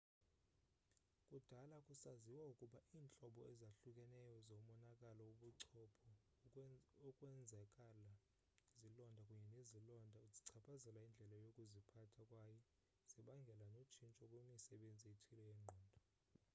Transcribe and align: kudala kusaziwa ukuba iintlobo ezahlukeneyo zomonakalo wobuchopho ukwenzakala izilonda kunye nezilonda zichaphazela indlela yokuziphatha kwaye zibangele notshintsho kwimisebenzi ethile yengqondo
kudala 1.27 1.77
kusaziwa 1.87 2.43
ukuba 2.51 2.79
iintlobo 2.95 3.41
ezahlukeneyo 3.53 4.35
zomonakalo 4.47 5.21
wobuchopho 5.29 6.11
ukwenzakala 7.09 8.11
izilonda 8.85 9.21
kunye 9.27 9.47
nezilonda 9.55 10.19
zichaphazela 10.33 10.99
indlela 11.05 11.35
yokuziphatha 11.45 12.21
kwaye 12.29 12.55
zibangele 13.11 13.63
notshintsho 13.73 14.23
kwimisebenzi 14.31 15.05
ethile 15.13 15.41
yengqondo 15.49 15.97